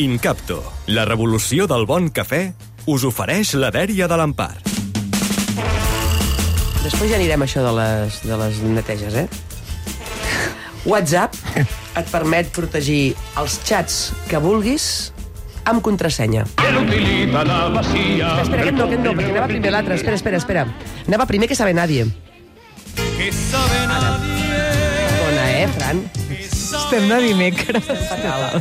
Incapto, 0.00 0.62
la 0.88 1.02
revolució 1.04 1.66
del 1.68 1.82
bon 1.84 2.06
cafè, 2.08 2.54
us 2.88 3.02
ofereix 3.04 3.50
la 3.60 3.68
dèria 3.74 4.06
de 4.08 4.16
l'Empar. 4.16 4.54
Després 6.80 7.10
ja 7.10 7.18
anirem 7.18 7.44
a 7.44 7.44
això 7.44 7.60
de 7.66 7.72
les, 7.76 8.16
de 8.24 8.38
les 8.40 8.62
neteges, 8.64 9.18
eh? 9.20 9.26
WhatsApp 10.88 11.36
et 11.60 12.08
permet 12.08 12.48
protegir 12.56 13.12
els 13.42 13.58
xats 13.68 13.98
que 14.30 14.40
vulguis 14.40 15.12
amb 15.68 15.84
contrasenya. 15.84 16.46
Espera, 16.48 16.80
espera, 18.40 18.64
aquest 18.64 18.80
no, 18.80 18.88
aquest 18.88 19.04
no, 19.04 19.12
perquè 19.20 19.36
anava 19.36 19.52
primer 19.52 19.74
l'altre. 19.76 20.00
Espera, 20.00 20.16
espera, 20.16 20.40
espera. 20.40 20.64
Anava 21.10 21.28
primer 21.28 21.50
que 21.52 21.60
sabe 21.60 21.76
nadie. 21.76 22.08
Perdona, 25.20 25.44
eh, 25.60 25.68
Fran? 25.76 26.06
Estem 26.72 27.08
de 27.08 27.18
dimecres. 27.22 27.84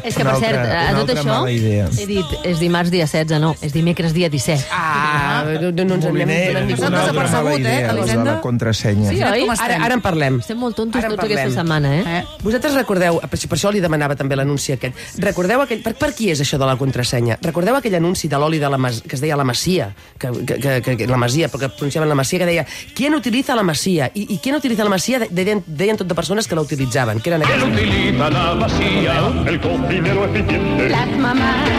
És 0.04 0.16
que, 0.16 0.24
Una 0.24 0.34
per 0.34 0.40
cert, 0.42 0.58
altra- 0.60 0.90
a 0.90 0.94
tot 1.00 1.10
això, 1.14 1.38
he 1.50 2.06
dit, 2.10 2.26
és 2.44 2.60
dimarts 2.60 2.92
dia 2.92 3.06
16, 3.08 3.40
no, 3.42 3.56
és 3.62 3.74
dimecres 3.74 4.14
dia 4.14 4.30
17. 4.30 4.66
Ah, 4.72 5.44
no, 5.62 5.72
no, 5.72 5.86
no 5.86 5.96
ens 5.98 6.06
en 6.06 6.22
anem 6.22 6.58
altra 6.58 6.90
mala 6.90 7.02
desapercebut, 7.06 7.60
eh, 7.60 7.64
de 7.64 7.90
Elisenda? 7.90 8.34
la 8.34 8.42
contrasenya. 8.42 9.10
Sí, 9.10 9.22
oi? 9.24 9.48
Ara, 9.60 9.80
ara 9.86 9.94
en 9.98 10.02
parlem. 10.02 10.40
Estem 10.40 10.58
molt 10.60 10.76
tontos 10.78 11.02
tots 11.04 11.24
aquesta 11.24 11.52
setmana, 11.60 11.96
eh? 11.98 12.04
Eh? 12.20 12.24
Vosaltres 12.44 12.76
recordeu, 12.76 13.20
per, 13.22 13.40
per 13.40 13.58
això 13.58 13.72
li 13.74 13.82
demanava 13.84 14.16
també 14.16 14.36
l'anunci 14.36 14.74
aquest, 14.74 14.96
recordeu 15.20 15.62
aquell, 15.62 15.82
per, 15.86 15.96
per 16.00 16.14
qui 16.14 16.30
és 16.34 16.42
això 16.42 16.60
de 16.62 16.66
la 16.70 16.78
contrasenya? 16.78 17.40
Recordeu 17.42 17.76
aquell 17.76 17.96
anunci 18.00 18.28
de 18.28 18.38
l'oli 18.40 18.60
de 18.60 18.70
la 18.70 18.78
mas, 18.78 19.02
que 19.02 19.16
es 19.16 19.22
deia 19.22 19.38
la 19.38 19.44
Masia, 19.44 19.92
que, 20.18 20.32
que, 20.46 20.82
que, 20.82 20.98
que, 20.98 21.08
la 21.08 21.18
Masia, 21.18 21.50
perquè 21.50 21.70
pronunciaven 21.76 22.10
la 22.10 22.16
Masia, 22.16 22.40
que 22.40 22.46
deia 22.46 22.66
¿Quién 22.96 23.16
utiliza 23.16 23.56
la 23.56 23.64
Masia? 23.64 24.12
I, 24.14 24.26
i 24.36 24.38
¿quién 24.42 24.56
utiliza 24.56 24.84
la 24.84 24.90
Masia? 24.90 25.20
Deien, 25.30 25.64
deien 25.66 25.98
tot 25.98 26.08
de 26.08 26.16
persones 26.16 26.48
que 26.48 26.56
la 26.56 26.62
utilitzaven, 26.62 27.20
que 27.22 27.30
eren 27.30 27.44
aquests. 27.44 27.99
Utiliza 28.00 28.30
la 28.30 28.54
vacía, 28.54 29.32
el 29.46 29.60
cocinero 29.60 30.26
eficiente. 30.26 30.90
Las 30.90 31.18
mamás 31.18 31.70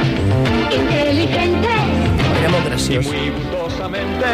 inteligentes. 0.71 1.81
Era 2.41 2.49
molt 2.51 2.67
graciós. 2.67 3.07
Muy 3.07 3.31
gustosamente. 3.31 4.27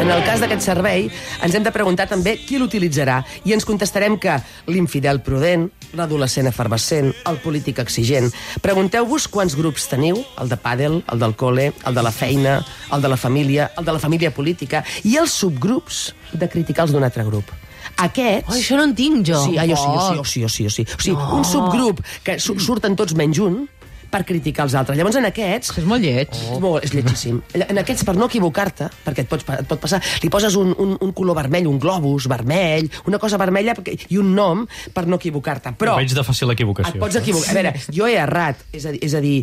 En 0.00 0.10
el 0.10 0.22
cas 0.24 0.40
d'aquest 0.42 0.60
servei, 0.60 1.06
ens 1.42 1.54
hem 1.54 1.64
de 1.64 1.72
preguntar 1.72 2.06
també 2.10 2.34
qui 2.44 2.58
l'utilitzarà 2.60 3.22
i 3.46 3.54
ens 3.54 3.64
contestarem 3.64 4.18
que 4.20 4.36
l'infidel 4.68 5.22
prudent, 5.24 5.68
l'adolescent 5.96 6.50
efervescent, 6.50 7.14
el 7.30 7.40
polític 7.40 7.80
exigent. 7.80 8.28
Pregunteu-vos 8.62 9.28
quants 9.30 9.56
grups 9.56 9.88
teniu, 9.88 10.20
el 10.42 10.50
de 10.50 10.58
pàdel, 10.60 11.00
el 11.10 11.22
del 11.22 11.36
col·le, 11.38 11.70
el 11.86 11.94
de 11.94 12.04
la 12.04 12.12
feina, 12.12 12.60
el 12.92 13.02
de 13.02 13.08
la 13.08 13.16
família, 13.16 13.70
el 13.78 13.86
de 13.86 13.96
la 13.96 14.02
família 14.02 14.34
política, 14.34 14.84
i 15.04 15.16
els 15.16 15.32
subgrups 15.32 16.10
de 16.32 16.50
criticar 16.50 16.88
els 16.88 16.92
d'un 16.92 17.06
altre 17.06 17.24
grup. 17.24 17.63
Aquests... 18.06 18.48
Oh, 18.48 18.56
això 18.58 18.76
no 18.80 18.84
en 18.88 18.94
tinc, 18.98 19.20
jo. 19.28 19.40
Sí, 19.44 19.58
ah, 19.58 19.66
jo 19.68 19.76
sí, 19.76 19.88
jo 19.88 20.00
sí, 20.00 20.16
jo 20.16 20.24
sí, 20.24 20.42
jo 20.42 20.48
sí, 20.48 20.68
sí. 20.70 20.86
O 20.98 21.02
sigui, 21.02 21.16
un 21.38 21.44
subgrup 21.44 22.00
que 22.24 22.38
su- 22.40 22.58
surten 22.60 22.96
tots 22.96 23.14
menys 23.18 23.38
un 23.44 23.64
per 24.14 24.22
criticar 24.28 24.68
els 24.68 24.76
altres. 24.78 24.94
Llavors, 24.98 25.16
en 25.18 25.26
aquests... 25.26 25.72
És 25.82 25.86
molt 25.90 26.04
lleig. 26.06 26.30
És, 26.30 26.60
molt, 26.62 26.84
és 26.86 26.94
lletjíssim. 26.94 27.40
En 27.58 27.80
aquests, 27.82 28.04
per 28.06 28.14
no 28.14 28.28
equivocar-te, 28.30 28.86
perquè 29.04 29.24
et, 29.24 29.30
pots, 29.30 29.46
et 29.58 29.66
pot 29.70 29.80
passar, 29.82 29.98
li 30.22 30.30
poses 30.30 30.54
un, 30.60 30.70
un, 30.78 30.94
un 31.02 31.14
color 31.16 31.34
vermell, 31.42 31.66
un 31.70 31.80
globus 31.82 32.28
vermell, 32.30 32.86
una 33.10 33.18
cosa 33.22 33.40
vermella 33.42 33.74
perquè, 33.74 33.96
i 34.14 34.20
un 34.22 34.30
nom 34.36 34.62
per 34.94 35.08
no 35.10 35.18
equivocar-te. 35.18 35.74
Però 35.80 35.96
Ho 35.96 36.02
veig 36.02 36.14
de 36.14 36.22
fàcil 36.26 36.52
et 36.52 36.56
equivocació. 36.60 37.00
pots 37.02 37.18
equivocar. 37.18 37.50
A 37.50 37.58
veure, 37.58 37.74
jo 37.90 38.06
he 38.06 38.14
errat. 38.22 38.62
És 38.72 38.86
a, 38.86 38.94
dir- 38.94 39.02
és 39.04 39.18
a 39.18 39.24
dir, 39.24 39.40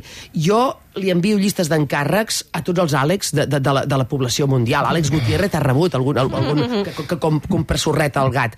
jo 0.48 0.62
li 1.00 1.08
envio 1.12 1.38
llistes 1.40 1.70
d'encàrrecs 1.72 2.42
a 2.52 2.60
tots 2.68 2.82
els 2.84 2.94
Àlex 3.00 3.30
de, 3.36 3.46
de, 3.48 3.60
de, 3.64 3.72
la, 3.76 3.86
de 3.88 3.98
la 4.00 4.06
població 4.12 4.48
mundial. 4.52 4.88
Àlex 4.90 5.12
Gutiérrez 5.14 5.54
ha 5.56 5.62
rebut 5.64 5.94
algun, 5.96 6.18
algun 6.20 6.60
que, 6.84 6.92
que, 6.96 7.06
que 7.14 7.18
com, 7.22 7.38
compra 7.48 7.78
sorreta 7.80 8.20
al 8.24 8.32
gat. 8.36 8.58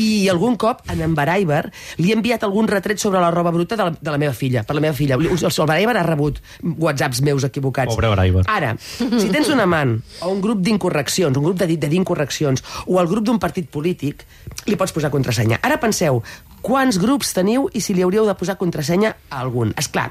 I 0.00 0.28
algun 0.32 0.56
cop, 0.60 0.80
en 0.92 1.02
en 1.04 1.12
Baraiber, 1.16 1.66
li 2.00 2.08
he 2.10 2.16
enviat 2.16 2.46
algun 2.48 2.68
retret 2.70 2.98
sobre 3.02 3.20
la 3.20 3.28
roba 3.34 3.52
bruta 3.52 3.76
de 3.76 3.84
la, 3.90 3.92
de 4.00 4.10
la 4.14 4.20
meva 4.22 4.32
filla, 4.32 4.62
per 4.64 4.76
la 4.78 4.80
meva 4.84 4.96
filla. 4.96 5.18
El, 5.20 5.28
el 5.62 5.68
Baraiber 5.70 5.96
ha 6.00 6.06
rebut 6.06 6.40
whatsapps 6.62 7.22
meus 7.22 7.44
equivocats. 7.46 7.94
Pobre 7.94 8.10
Baraiber. 8.12 8.44
Ara, 8.50 8.74
si 8.80 9.28
tens 9.30 9.50
un 9.52 9.62
amant 9.62 9.96
o 10.20 10.32
un 10.32 10.40
grup 10.44 10.62
d'incorreccions, 10.64 11.36
un 11.36 11.46
grup 11.46 11.60
de, 11.60 11.68
de 11.76 11.90
d'incorreccions, 11.90 12.64
o 12.86 12.98
el 13.00 13.10
grup 13.10 13.28
d'un 13.28 13.38
partit 13.42 13.68
polític, 13.70 14.24
li 14.66 14.78
pots 14.80 14.94
posar 14.94 15.12
contrasenya. 15.14 15.60
Ara 15.62 15.78
penseu, 15.82 16.22
quants 16.64 16.98
grups 17.00 17.34
teniu 17.36 17.68
i 17.76 17.82
si 17.84 17.94
li 17.94 18.04
hauríeu 18.04 18.26
de 18.26 18.34
posar 18.38 18.56
contrasenya 18.60 19.14
a 19.28 19.42
algun. 19.44 19.74
És 19.80 19.90
clar, 19.92 20.10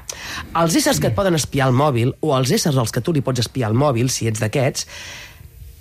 els 0.60 0.78
éssers 0.78 1.02
que 1.02 1.10
et 1.10 1.18
poden 1.18 1.34
espiar 1.38 1.68
al 1.68 1.76
mòbil, 1.76 2.14
o 2.22 2.34
els 2.36 2.54
éssers 2.54 2.78
als 2.78 2.94
que 2.94 3.02
tu 3.04 3.14
li 3.14 3.24
pots 3.26 3.42
espiar 3.42 3.72
al 3.72 3.78
mòbil, 3.78 4.10
si 4.12 4.30
ets 4.30 4.42
d'aquests, 4.42 4.86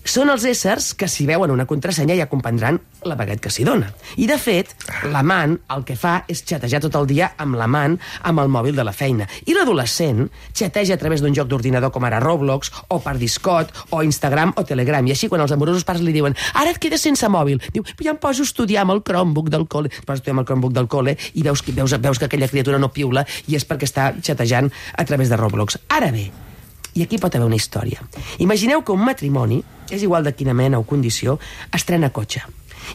són 0.03 0.29
els 0.33 0.43
éssers 0.47 0.91
que 0.99 1.07
si 1.07 1.25
veuen 1.27 1.51
una 1.51 1.65
contrasenya 1.65 2.15
ja 2.19 2.27
comprendran 2.31 2.79
la 3.07 3.15
baguet 3.19 3.41
que 3.43 3.51
s'hi 3.51 3.65
dona. 3.67 3.89
I, 4.17 4.27
de 4.27 4.37
fet, 4.39 4.73
l'amant 5.11 5.55
el 5.75 5.83
que 5.87 5.95
fa 5.99 6.23
és 6.31 6.43
xatejar 6.47 6.81
tot 6.83 6.95
el 6.99 7.07
dia 7.09 7.31
amb 7.41 7.57
l'amant 7.59 7.97
amb 8.27 8.43
el 8.43 8.51
mòbil 8.51 8.75
de 8.75 8.85
la 8.85 8.93
feina. 8.95 9.27
I 9.47 9.55
l'adolescent 9.55 10.27
xateja 10.51 10.95
a 10.95 11.01
través 11.01 11.23
d'un 11.23 11.35
joc 11.35 11.49
d'ordinador 11.51 11.91
com 11.91 12.03
ara 12.07 12.21
Roblox, 12.23 12.71
o 12.89 12.99
per 13.03 13.17
Discord, 13.17 13.71
o 13.91 14.03
Instagram, 14.03 14.53
o 14.59 14.65
Telegram. 14.67 15.07
I 15.07 15.15
així, 15.15 15.29
quan 15.31 15.43
els 15.43 15.55
amorosos 15.55 15.87
pares 15.87 16.03
li 16.03 16.15
diuen 16.15 16.35
ara 16.53 16.71
et 16.71 16.79
quedes 16.83 17.03
sense 17.03 17.27
mòbil, 17.27 17.61
diu, 17.73 17.83
ja 18.03 18.13
em 18.13 18.21
poso 18.21 18.43
a 18.43 18.49
estudiar 18.49 18.83
amb 18.83 18.97
el 18.97 19.03
Chromebook 19.03 19.51
del 19.53 19.67
col·le. 19.67 19.91
Et 19.91 20.05
poses 20.05 20.19
a 20.19 20.21
estudiar 20.21 20.37
amb 20.37 20.45
el 20.45 20.49
Chromebook 20.51 20.75
del 20.75 20.89
col·le 20.91 21.17
i 21.33 21.43
veus, 21.43 21.63
veus, 21.73 21.97
veus 21.99 22.19
que 22.19 22.29
aquella 22.29 22.51
criatura 22.51 22.79
no 22.79 22.91
piula 22.93 23.25
i 23.47 23.57
és 23.59 23.67
perquè 23.67 23.87
està 23.89 24.11
xatejant 24.19 24.71
a 24.97 25.05
través 25.07 25.31
de 25.31 25.39
Roblox. 25.39 25.79
Ara 25.93 26.11
bé, 26.11 26.29
i 26.93 27.03
aquí 27.03 27.17
pot 27.17 27.33
haver 27.35 27.47
una 27.47 27.57
història. 27.57 28.03
Imagineu 28.43 28.83
que 28.85 28.93
un 28.93 29.03
matrimoni, 29.05 29.63
és 29.89 30.03
igual 30.03 30.23
de 30.23 30.33
quina 30.35 30.53
mena 30.53 30.79
o 30.79 30.87
condició, 30.87 31.39
estrena 31.71 32.11
cotxe. 32.13 32.43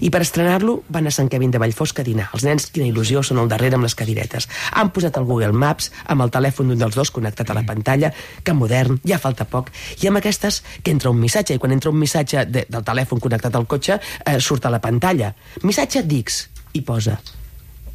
I 0.04 0.10
per 0.12 0.21
estrenar-lo 0.22 0.82
van 0.93 1.09
a 1.09 1.12
Sant 1.15 1.31
Kevin 1.32 1.50
de 1.50 1.60
Vallfosc 1.60 1.99
a 2.00 2.04
dinar. 2.04 2.28
Els 2.37 2.44
nens, 2.44 2.69
quina 2.75 2.87
il·lusió, 2.88 3.22
són 3.25 3.41
al 3.41 3.49
darrere 3.49 3.78
amb 3.78 3.87
les 3.87 3.97
cadiretes. 3.99 4.49
Han 4.76 4.93
posat 4.94 5.16
el 5.16 5.27
Google 5.28 5.56
Maps 5.56 5.91
amb 6.06 6.27
el 6.27 6.32
telèfon 6.34 6.69
d'un 6.69 6.82
dels 6.82 6.98
dos 6.98 7.10
connectat 7.15 7.50
a 7.50 7.56
la 7.56 7.65
pantalla, 7.66 8.12
que 8.44 8.54
modern, 8.54 9.00
ja 9.09 9.21
falta 9.22 9.48
poc. 9.48 9.72
I 10.03 10.10
amb 10.12 10.21
aquestes 10.21 10.62
que 10.82 10.93
entra 10.94 11.10
un 11.10 11.21
missatge, 11.21 11.56
i 11.56 11.62
quan 11.62 11.75
entra 11.75 11.91
un 11.91 11.98
missatge 11.98 12.44
de, 12.47 12.66
del 12.69 12.84
telèfon 12.84 13.25
connectat 13.25 13.56
al 13.56 13.66
cotxe, 13.66 13.98
eh, 14.25 14.38
surt 14.41 14.69
a 14.69 14.75
la 14.75 14.82
pantalla. 14.84 15.32
Missatge 15.65 16.04
Dix, 16.06 16.47
i 16.77 16.84
posa 16.84 17.19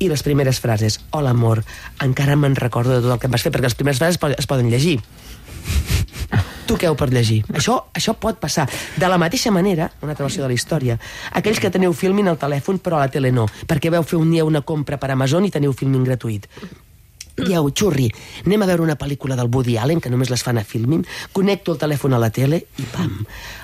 i 0.03 0.09
les 0.09 0.23
primeres 0.25 0.59
frases, 0.59 0.97
hola 1.15 1.31
amor, 1.31 1.61
encara 2.03 2.35
me'n 2.35 2.57
recordo 2.59 2.95
de 2.95 3.03
tot 3.05 3.13
el 3.13 3.19
que 3.21 3.29
em 3.29 3.35
vas 3.35 3.45
fer, 3.45 3.53
perquè 3.53 3.69
les 3.69 3.77
primeres 3.77 4.01
frases 4.01 4.19
es 4.35 4.49
poden 4.49 4.67
llegir. 4.73 4.97
Toqueu 6.67 6.95
per 6.95 7.09
llegir. 7.11 7.41
Això, 7.53 7.79
això 7.93 8.15
pot 8.15 8.39
passar. 8.39 8.67
De 8.97 9.09
la 9.11 9.19
mateixa 9.21 9.51
manera, 9.51 9.89
una 10.01 10.13
altra 10.13 10.27
versió 10.27 10.43
de 10.43 10.51
la 10.51 10.55
història, 10.55 10.97
aquells 11.31 11.59
que 11.59 11.71
teniu 11.73 11.93
filmin 11.97 12.31
al 12.31 12.39
telèfon 12.39 12.79
però 12.83 12.99
a 12.99 13.05
la 13.05 13.11
tele 13.11 13.33
no, 13.35 13.47
perquè 13.67 13.91
veu 13.91 14.05
fer 14.07 14.19
un 14.21 14.31
dia 14.31 14.47
una 14.47 14.63
compra 14.63 14.97
per 14.97 15.11
Amazon 15.11 15.45
i 15.45 15.51
teniu 15.51 15.75
filmin 15.75 16.07
gratuït. 16.07 16.47
Dieu, 17.33 17.65
xurri, 17.73 18.11
anem 18.45 18.61
a 18.61 18.67
veure 18.69 18.83
una 18.85 18.95
pel·lícula 18.99 19.33
del 19.35 19.49
Woody 19.49 19.79
Allen, 19.81 19.99
que 19.99 20.11
només 20.13 20.29
les 20.29 20.43
fan 20.45 20.59
a 20.61 20.63
Filmin, 20.63 21.01
connecto 21.33 21.73
el 21.73 21.79
telèfon 21.81 22.13
a 22.13 22.19
la 22.21 22.29
tele 22.29 22.59
i 22.77 22.85
pam, 22.93 23.23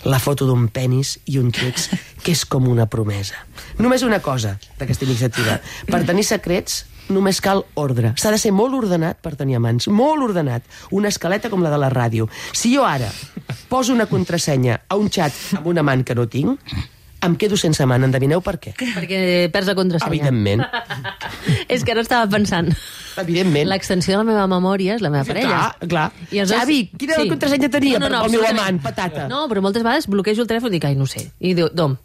la 0.09 0.17
foto 0.17 0.47
d'un 0.49 0.67
penis 0.73 1.19
i 1.29 1.37
un 1.37 1.51
text 1.53 1.93
que 2.23 2.33
és 2.33 2.41
com 2.49 2.65
una 2.67 2.87
promesa. 2.89 3.37
Només 3.77 4.01
una 4.07 4.23
cosa 4.25 4.55
d'aquesta 4.79 5.05
iniciativa. 5.05 5.59
Per 5.85 6.01
tenir 6.07 6.25
secrets 6.25 6.81
només 7.09 7.41
cal 7.41 7.65
ordre. 7.75 8.13
S'ha 8.17 8.31
de 8.31 8.37
ser 8.41 8.51
molt 8.55 8.73
ordenat 8.77 9.17
per 9.21 9.35
tenir 9.35 9.57
amants, 9.57 9.87
molt 9.89 10.23
ordenat. 10.29 10.63
Una 10.91 11.09
escaleta 11.09 11.49
com 11.49 11.63
la 11.65 11.71
de 11.73 11.77
la 11.81 11.89
ràdio. 11.89 12.29
Si 12.53 12.73
jo 12.75 12.85
ara 12.85 13.09
poso 13.69 13.93
una 13.93 14.05
contrasenya 14.05 14.81
a 14.87 14.95
un 14.95 15.09
xat 15.09 15.33
amb 15.57 15.67
un 15.67 15.77
amant 15.81 16.03
que 16.05 16.15
no 16.15 16.27
tinc, 16.29 16.59
em 17.21 17.33
quedo 17.35 17.57
sense 17.59 17.83
amant. 17.83 18.03
Endevineu 18.07 18.39
per 18.41 18.55
què? 18.63 18.71
Perquè 18.79 19.49
perds 19.51 19.67
la 19.67 19.75
contrasenya. 19.75 20.13
Evidentment. 20.13 20.63
És 21.73 21.83
que 21.83 21.91
ara 21.91 22.01
estava 22.05 22.29
pensant. 22.31 22.69
Evidentment. 23.19 23.67
L'extensió 23.67 24.13
de 24.15 24.21
la 24.23 24.27
meva 24.29 24.45
memòria 24.47 24.95
és 24.95 25.01
la 25.03 25.09
meva 25.11 25.25
parella. 25.27 25.49
Clar, 25.79 25.89
clar. 25.89 26.05
I 26.31 26.39
aleshores- 26.39 26.61
Xavi, 26.63 26.79
quina 26.97 27.17
contrasenya 27.27 27.69
tenia 27.73 27.99
per- 27.99 28.11
pel 28.13 28.31
meu 28.37 28.45
amant, 28.47 28.79
patata? 28.81 29.27
No, 29.27 29.47
però 29.51 29.61
moltes 29.65 29.83
vegades 29.83 30.07
bloquejo 30.07 30.45
el 30.45 30.47
telèfon 30.47 30.71
i 30.71 30.77
dic, 30.77 30.85
ai, 30.85 30.95
no 30.95 31.05
sé. 31.05 31.25
I 31.39 31.53
diu, 31.57 31.67
dom. 31.73 31.97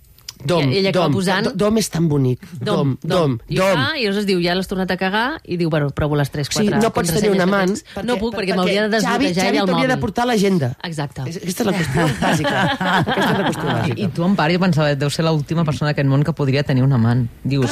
Dom, 0.45 0.67
I 0.73 0.79
ella 0.81 0.91
acaba 0.91 1.07
dom, 1.07 1.15
posant... 1.15 1.45
do- 1.47 1.53
dom 1.57 1.79
és 1.81 1.89
tan 1.89 2.09
bonic. 2.11 2.43
Dom, 2.61 2.97
dom, 3.03 3.37
I, 3.49 3.57
dom. 3.57 3.79
fa, 3.79 3.85
I 3.97 4.03
llavors 4.09 4.27
diu, 4.29 4.41
ja 4.45 4.55
l'has 4.57 4.67
tornat 4.69 4.91
a 4.91 4.97
cagar, 5.01 5.41
i 5.47 5.57
diu, 5.57 5.71
bueno, 5.73 5.89
provo 5.95 6.17
les 6.19 6.29
3, 6.33 6.51
4 6.51 6.65
Sí, 6.65 6.83
no 6.83 6.91
pots 6.93 7.13
tenir 7.15 7.31
un 7.33 7.41
amant... 7.41 7.73
no 8.05 8.17
puc, 8.21 8.35
perquè 8.37 8.57
m'hauria 8.59 8.89
de 8.89 8.99
Xavi, 9.01 9.31
desbloquejar 9.31 9.45
Xavi 9.47 9.57
ella 9.57 9.63
el 9.63 9.69
t'hauria 9.71 9.89
de 9.89 9.95
mòbil. 9.95 10.01
portar 10.03 10.27
l'agenda. 10.29 10.73
Exacte. 10.83 11.23
És- 11.31 11.39
Aquesta 11.41 11.63
és 11.65 11.71
la 11.71 11.77
qüestió 11.79 12.09
bàsica. 12.27 12.65
Aquesta 12.75 13.31
és 13.31 13.39
la 13.39 13.47
qüestió 13.47 13.65
I, 13.65 13.73
bàsica. 13.79 13.99
I 14.05 14.09
tu, 14.17 14.25
Empar, 14.25 14.51
jo 14.53 14.61
pensava, 14.67 14.95
deu 14.99 15.11
ser 15.15 15.25
l'última 15.25 15.65
persona 15.65 15.93
d'aquest 15.93 16.09
món 16.11 16.25
que 16.27 16.33
podria 16.37 16.63
tenir 16.67 16.83
un 16.85 16.93
amant. 16.93 17.25
Dius, 17.45 17.71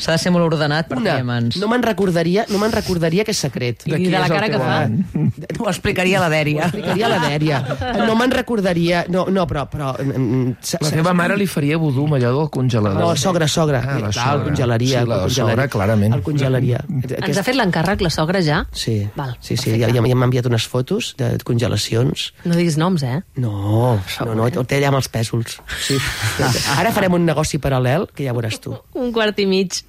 s'ha 0.00 0.16
de 0.16 0.18
ser 0.22 0.32
molt 0.32 0.46
ordenat 0.48 0.88
per 0.88 0.96
Una, 0.98 1.10
tenir 1.18 1.26
amants. 1.26 1.56
no 1.60 1.68
me'n 1.70 1.82
recordaria, 1.84 2.46
no 2.50 2.58
me'n 2.62 2.72
recordaria 2.72 3.24
que 3.28 3.34
és 3.36 3.38
secret. 3.44 3.84
I 3.86 3.98
de 4.08 4.10
la 4.16 4.28
cara 4.28 4.48
que 4.50 4.58
fa. 4.58 4.88
Ho 5.60 5.68
explicaria 5.68 6.20
la 6.22 6.30
Dèria. 6.32 6.66
Explicaria 6.70 7.08
la 7.12 7.18
dèria. 7.20 7.60
No 8.06 8.14
me'n 8.16 8.30
recordaria... 8.32 9.04
No, 9.12 9.26
no 9.30 9.46
però... 9.46 9.66
però 9.70 9.92
mm, 10.00 10.56
sa- 10.64 10.78
La 10.82 10.90
teva 10.90 11.12
mare 11.14 11.36
li 11.36 11.46
faria 11.46 11.76
amb 11.76 12.14
allò 12.16 12.30
del 12.38 12.48
congelador. 12.50 13.00
No, 13.02 13.14
sogra, 13.16 13.46
sogra. 13.48 13.80
Ah, 13.84 13.98
la 13.98 14.08
Clar, 14.08 14.08
el 14.08 14.14
sogra. 14.14 14.44
congelaria. 14.44 14.88
Sí, 14.88 14.94
la 14.94 15.00
el 15.00 15.20
congelaria. 15.20 15.44
sogra, 15.44 15.68
clarament. 15.68 16.14
El 16.14 16.22
congelaria. 16.22 16.80
Ens 17.20 17.38
ha 17.38 17.42
fet 17.44 17.56
l'encàrrec 17.58 18.00
la 18.00 18.10
sogra 18.10 18.40
ja? 18.42 18.62
Sí, 18.72 18.96
Val, 19.16 19.36
sí, 19.40 19.56
sí 19.56 19.74
ja, 19.78 19.88
ja, 19.92 20.00
ja 20.06 20.14
m'ha 20.16 20.28
enviat 20.30 20.46
unes 20.50 20.66
fotos 20.70 21.14
de 21.18 21.32
congelacions. 21.44 22.30
No 22.44 22.56
diguis 22.56 22.76
noms, 22.80 23.02
eh? 23.02 23.20
No, 23.36 23.98
no, 24.24 24.34
no, 24.34 24.48
ho 24.48 24.64
té 24.64 24.78
allà 24.80 24.88
amb 24.92 25.00
els 25.02 25.10
pèsols. 25.12 25.58
Sí. 25.84 25.98
Ara 26.78 26.92
farem 26.96 27.14
un 27.18 27.26
negoci 27.28 27.58
paral·lel 27.62 28.08
que 28.14 28.24
ja 28.26 28.34
veuràs 28.36 28.58
tu. 28.62 28.74
Un 28.94 29.12
quart 29.12 29.38
i 29.42 29.46
mig 29.50 29.80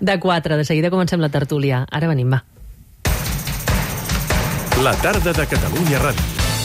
de 0.00 0.18
4. 0.18 0.56
De 0.56 0.64
seguida 0.64 0.90
comencem 0.90 1.20
la 1.20 1.28
tertúlia. 1.28 1.86
Ara 1.90 2.08
venim, 2.08 2.30
va. 2.30 2.44
La 4.82 4.94
tarda 5.04 5.32
de 5.32 5.46
Catalunya 5.46 6.00
Ràdio. 6.02 6.31